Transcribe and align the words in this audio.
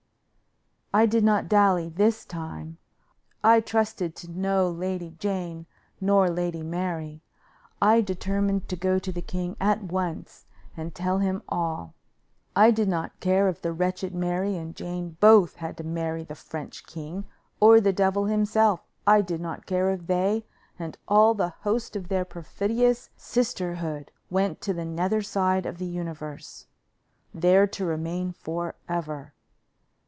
I 0.93 1.05
did 1.05 1.23
not 1.23 1.47
dally 1.47 1.87
this 1.87 2.25
time. 2.25 2.77
I 3.45 3.61
trusted 3.61 4.13
to 4.17 4.27
no 4.29 4.69
Lady 4.69 5.11
Jane 5.19 5.65
nor 6.01 6.29
Lady 6.29 6.63
Mary. 6.63 7.21
I 7.81 8.01
determined 8.01 8.67
to 8.67 8.75
go 8.75 8.99
to 8.99 9.09
the 9.09 9.21
king 9.21 9.55
at 9.61 9.81
once 9.81 10.47
and 10.75 10.93
tell 10.93 11.19
him 11.19 11.43
all. 11.47 11.93
I 12.57 12.71
did 12.71 12.89
not 12.89 13.21
care 13.21 13.47
if 13.47 13.61
the 13.61 13.71
wretched 13.71 14.13
Mary 14.13 14.57
and 14.57 14.75
Jane 14.75 15.15
both 15.21 15.55
had 15.55 15.77
to 15.77 15.85
marry 15.85 16.25
the 16.25 16.35
French 16.35 16.85
king, 16.85 17.23
or 17.61 17.79
the 17.79 17.93
devil 17.93 18.25
himself. 18.25 18.81
I 19.07 19.21
did 19.21 19.39
not 19.39 19.65
care 19.65 19.91
if 19.91 20.07
they 20.07 20.45
and 20.77 20.97
all 21.07 21.33
the 21.33 21.53
host 21.61 21.95
of 21.95 22.09
their 22.09 22.25
perfidious 22.25 23.11
sisterhood 23.15 24.11
went 24.29 24.59
to 24.59 24.73
the 24.73 24.83
nether 24.83 25.21
side 25.21 25.65
of 25.65 25.77
the 25.77 25.85
universe, 25.87 26.67
there 27.33 27.65
to 27.65 27.85
remain 27.85 28.33
forever. 28.33 29.33